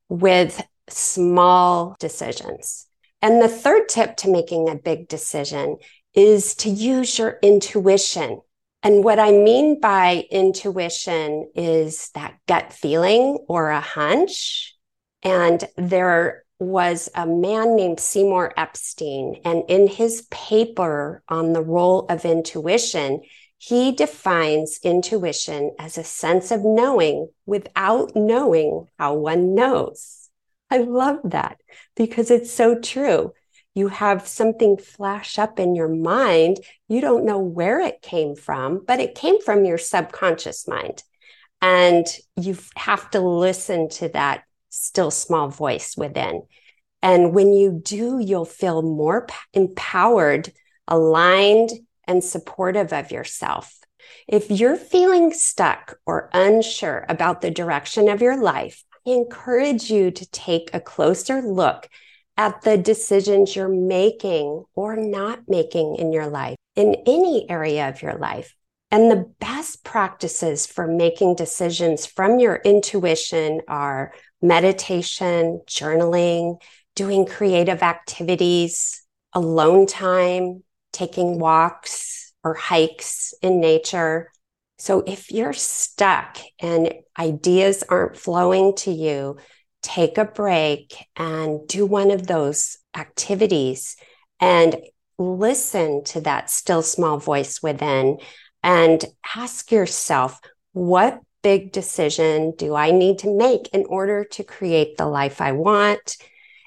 with 0.08 0.62
small 0.88 1.96
decisions. 2.00 2.86
And 3.20 3.42
the 3.42 3.48
third 3.48 3.88
tip 3.88 4.16
to 4.18 4.30
making 4.30 4.68
a 4.68 4.76
big 4.76 5.08
decision 5.08 5.76
is 6.14 6.54
to 6.56 6.70
use 6.70 7.18
your 7.18 7.38
intuition. 7.42 8.40
And 8.82 9.04
what 9.04 9.18
I 9.18 9.32
mean 9.32 9.80
by 9.80 10.24
intuition 10.30 11.50
is 11.54 12.10
that 12.14 12.38
gut 12.46 12.72
feeling 12.72 13.38
or 13.48 13.70
a 13.70 13.80
hunch. 13.80 14.76
And 15.22 15.62
there 15.76 16.44
was 16.58 17.08
a 17.14 17.26
man 17.26 17.76
named 17.76 18.00
Seymour 18.00 18.52
Epstein. 18.56 19.40
And 19.44 19.62
in 19.68 19.86
his 19.86 20.26
paper 20.30 21.22
on 21.28 21.52
the 21.52 21.62
role 21.62 22.06
of 22.08 22.24
intuition, 22.24 23.20
he 23.58 23.92
defines 23.92 24.78
intuition 24.82 25.74
as 25.78 25.98
a 25.98 26.04
sense 26.04 26.50
of 26.50 26.64
knowing 26.64 27.28
without 27.46 28.14
knowing 28.14 28.86
how 28.98 29.14
one 29.14 29.54
knows. 29.54 30.28
I 30.70 30.78
love 30.78 31.18
that 31.24 31.58
because 31.96 32.30
it's 32.30 32.52
so 32.52 32.78
true. 32.78 33.32
You 33.74 33.88
have 33.88 34.26
something 34.26 34.76
flash 34.76 35.38
up 35.38 35.58
in 35.58 35.74
your 35.74 35.88
mind. 35.88 36.58
You 36.88 37.00
don't 37.00 37.24
know 37.24 37.38
where 37.38 37.80
it 37.80 38.02
came 38.02 38.34
from, 38.34 38.84
but 38.84 39.00
it 39.00 39.14
came 39.14 39.40
from 39.40 39.64
your 39.64 39.78
subconscious 39.78 40.66
mind. 40.66 41.02
And 41.60 42.06
you 42.36 42.56
have 42.76 43.10
to 43.10 43.20
listen 43.20 43.88
to 43.90 44.08
that 44.10 44.44
still 44.68 45.10
small 45.10 45.48
voice 45.48 45.96
within. 45.96 46.42
And 47.02 47.34
when 47.34 47.52
you 47.52 47.80
do, 47.82 48.18
you'll 48.18 48.44
feel 48.44 48.82
more 48.82 49.26
empowered, 49.52 50.52
aligned, 50.86 51.70
and 52.06 52.24
supportive 52.24 52.92
of 52.92 53.10
yourself. 53.12 53.78
If 54.26 54.50
you're 54.50 54.76
feeling 54.76 55.32
stuck 55.32 55.98
or 56.06 56.30
unsure 56.32 57.04
about 57.08 57.40
the 57.40 57.50
direction 57.50 58.08
of 58.08 58.22
your 58.22 58.40
life, 58.40 58.82
I 59.06 59.10
encourage 59.10 59.90
you 59.90 60.10
to 60.10 60.30
take 60.30 60.70
a 60.72 60.80
closer 60.80 61.40
look 61.40 61.88
at 62.36 62.62
the 62.62 62.78
decisions 62.78 63.56
you're 63.56 63.68
making 63.68 64.64
or 64.74 64.96
not 64.96 65.40
making 65.48 65.96
in 65.96 66.12
your 66.12 66.26
life, 66.26 66.56
in 66.76 66.94
any 67.06 67.48
area 67.50 67.88
of 67.88 68.00
your 68.00 68.14
life. 68.14 68.54
And 68.90 69.10
the 69.10 69.30
best 69.38 69.84
practices 69.84 70.66
for 70.66 70.86
making 70.86 71.34
decisions 71.34 72.06
from 72.06 72.38
your 72.38 72.56
intuition 72.56 73.60
are 73.68 74.12
meditation, 74.40 75.60
journaling, 75.66 76.60
doing 76.94 77.26
creative 77.26 77.82
activities, 77.82 79.02
alone 79.32 79.86
time, 79.86 80.62
taking 80.92 81.38
walks 81.38 82.32
or 82.42 82.54
hikes 82.54 83.34
in 83.42 83.60
nature. 83.60 84.30
So 84.78 85.02
if 85.06 85.30
you're 85.30 85.52
stuck 85.52 86.38
and 86.60 86.92
ideas 87.18 87.82
aren't 87.88 88.16
flowing 88.16 88.74
to 88.76 88.90
you, 88.90 89.38
take 89.82 90.18
a 90.18 90.24
break 90.24 90.94
and 91.16 91.66
do 91.66 91.84
one 91.86 92.10
of 92.10 92.26
those 92.26 92.78
activities 92.96 93.96
and 94.40 94.76
listen 95.18 96.04
to 96.04 96.20
that 96.20 96.48
still 96.48 96.82
small 96.82 97.18
voice 97.18 97.60
within 97.62 98.18
and 98.62 99.04
ask 99.36 99.72
yourself, 99.72 100.40
what 100.72 101.20
big 101.42 101.72
decision 101.72 102.52
do 102.56 102.74
I 102.74 102.90
need 102.90 103.18
to 103.20 103.36
make 103.36 103.68
in 103.68 103.84
order 103.86 104.24
to 104.24 104.44
create 104.44 104.96
the 104.96 105.06
life 105.06 105.40
I 105.40 105.52
want? 105.52 106.16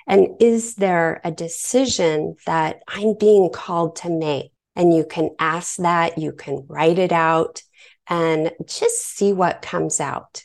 And 0.07 0.29
is 0.39 0.75
there 0.75 1.21
a 1.23 1.31
decision 1.31 2.36
that 2.45 2.81
I'm 2.88 3.15
being 3.19 3.49
called 3.49 3.97
to 3.97 4.10
make? 4.10 4.51
And 4.75 4.93
you 4.93 5.05
can 5.05 5.29
ask 5.39 5.77
that, 5.77 6.17
you 6.17 6.31
can 6.31 6.65
write 6.67 6.99
it 6.99 7.12
out 7.12 7.62
and 8.07 8.51
just 8.65 9.15
see 9.15 9.34
what 9.34 9.62
comes 9.62 9.99
out. 9.99 10.43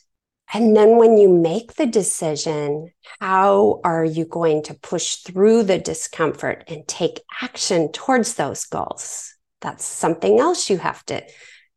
And 0.52 0.76
then 0.76 0.96
when 0.96 1.16
you 1.16 1.28
make 1.28 1.74
the 1.74 1.86
decision, 1.86 2.92
how 3.20 3.80
are 3.82 4.04
you 4.04 4.24
going 4.24 4.62
to 4.64 4.74
push 4.74 5.16
through 5.16 5.64
the 5.64 5.78
discomfort 5.78 6.64
and 6.68 6.86
take 6.86 7.20
action 7.42 7.90
towards 7.90 8.34
those 8.34 8.64
goals? 8.66 9.34
That's 9.60 9.84
something 9.84 10.38
else 10.38 10.70
you 10.70 10.78
have 10.78 11.04
to 11.06 11.24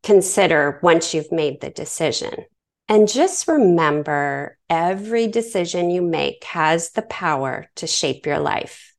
consider 0.03 0.79
once 0.81 1.13
you've 1.13 1.31
made 1.31 1.62
the 1.62 1.69
decision. 1.69 2.45
And 2.88 3.07
just 3.07 3.47
remember 3.47 4.57
every 4.69 5.27
decision 5.27 5.91
you 5.91 6.01
make 6.01 6.43
has 6.45 6.91
the 6.91 7.03
power 7.03 7.69
to 7.75 7.85
shape 7.85 8.25
your 8.25 8.39
life. 8.39 8.95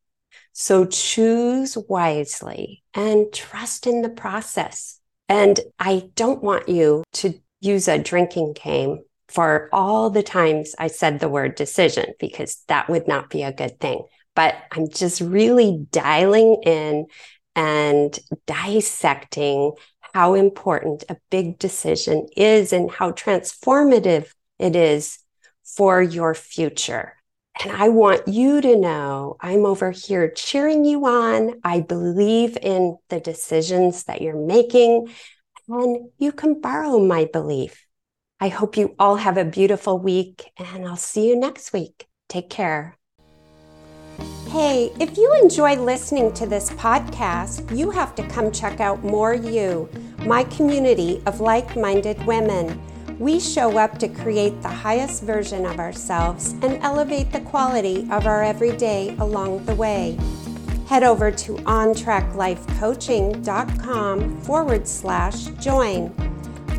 So 0.53 0.85
choose 0.85 1.77
wisely 1.89 2.83
and 2.95 3.33
trust 3.33 3.87
in 3.87 4.03
the 4.03 4.11
process. 4.11 5.01
And 5.29 5.59
I 5.79 6.11
don't 6.15 6.43
want 6.43 6.69
you 6.69 7.03
to 7.15 7.35
use 7.61 7.89
a 7.89 7.99
drinking 7.99 8.55
game 8.63 9.01
for 9.29 9.69
all 9.73 10.11
the 10.11 10.23
times 10.23 10.75
I 10.79 10.89
said 10.89 11.21
the 11.21 11.29
word 11.29 11.55
decision 11.55 12.15
because 12.19 12.63
that 12.69 12.89
would 12.89 13.07
not 13.07 13.31
be 13.31 13.43
a 13.43 13.53
good 13.53 13.79
thing. 13.81 14.03
But 14.35 14.57
I'm 14.73 14.89
just 14.89 15.21
really 15.21 15.87
dialing 15.91 16.63
in 16.65 17.07
and 17.55 18.19
dissecting 18.47 19.73
how 20.15 20.35
important 20.35 21.05
a 21.09 21.17
big 21.31 21.59
decision 21.59 22.29
is 22.37 22.73
and 22.73 22.91
how 22.91 23.13
transformative 23.13 24.33
it 24.59 24.77
is 24.77 25.19
for 25.65 26.03
your 26.03 26.35
future. 26.35 27.15
And 27.63 27.73
I 27.73 27.89
want 27.89 28.29
you 28.29 28.61
to 28.61 28.77
know 28.77 29.37
I'm 29.41 29.67
over 29.67 29.91
here 29.91 30.31
cheering 30.31 30.85
you 30.85 31.07
on. 31.07 31.61
I 31.65 31.81
believe 31.81 32.57
in 32.61 32.97
the 33.09 33.21
decisions 33.21 34.05
that 34.05 34.23
you're 34.23 34.47
making, 34.47 35.09
and 35.69 36.11
you 36.19 36.33
can 36.33 36.61
borrow 36.61 36.99
my 36.99 37.29
belief. 37.33 37.87
I 38.41 38.49
hope 38.49 38.77
you 38.77 38.95
all 38.99 39.17
have 39.17 39.37
a 39.37 39.45
beautiful 39.45 39.99
week, 39.99 40.51
and 40.57 40.87
I'll 40.87 40.97
see 40.97 41.29
you 41.29 41.37
next 41.37 41.73
week. 41.73 42.07
Take 42.29 42.49
care. 42.49 43.00
Hey, 44.51 44.91
if 44.99 45.17
you 45.17 45.33
enjoy 45.41 45.77
listening 45.77 46.33
to 46.33 46.45
this 46.45 46.71
podcast, 46.71 47.77
you 47.77 47.93
have 47.93 48.17
to 48.17 48.27
come 48.27 48.51
check 48.51 48.81
out 48.81 49.05
More 49.05 49.33
You, 49.33 49.89
my 50.27 50.43
community 50.43 51.23
of 51.27 51.39
like 51.39 51.77
minded 51.77 52.27
women. 52.27 52.83
We 53.21 53.39
show 53.39 53.79
up 53.79 53.97
to 53.99 54.09
create 54.09 54.61
the 54.61 54.69
highest 54.69 55.23
version 55.23 55.67
of 55.67 55.79
ourselves 55.79 56.55
and 56.63 56.83
elevate 56.83 57.31
the 57.31 57.43
quality 57.43 58.09
of 58.11 58.27
our 58.27 58.43
everyday 58.43 59.17
along 59.19 59.67
the 59.67 59.77
way. 59.77 60.19
Head 60.89 61.05
over 61.05 61.31
to 61.31 61.55
ontraclifecoaching.com 61.55 64.41
forward 64.41 64.89
slash 64.89 65.45
join. 65.61 66.13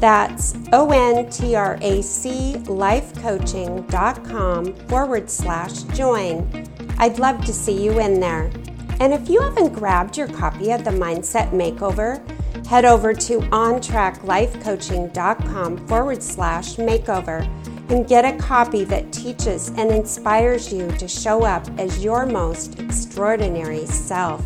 That's 0.01 0.55
O 0.73 0.91
N 0.91 1.29
T 1.29 1.55
R 1.55 1.79
A 1.81 2.01
C 2.01 2.55
lifecoaching.com 2.65 4.75
forward 4.87 5.29
slash 5.29 5.83
join. 5.83 6.70
I'd 6.97 7.19
love 7.19 7.45
to 7.45 7.53
see 7.53 7.83
you 7.83 7.99
in 7.99 8.19
there. 8.19 8.49
And 8.99 9.13
if 9.13 9.29
you 9.29 9.41
haven't 9.41 9.73
grabbed 9.73 10.17
your 10.17 10.27
copy 10.27 10.71
of 10.71 10.83
the 10.83 10.91
Mindset 10.91 11.51
Makeover, 11.51 12.21
head 12.67 12.85
over 12.85 13.13
to 13.13 13.39
ontraclifecoaching.com 13.39 15.87
forward 15.87 16.21
slash 16.21 16.75
makeover 16.75 17.47
and 17.89 18.07
get 18.07 18.23
a 18.23 18.37
copy 18.37 18.83
that 18.85 19.11
teaches 19.11 19.69
and 19.69 19.91
inspires 19.91 20.71
you 20.71 20.89
to 20.93 21.07
show 21.07 21.43
up 21.43 21.67
as 21.77 22.03
your 22.03 22.25
most 22.25 22.79
extraordinary 22.79 23.85
self. 23.85 24.43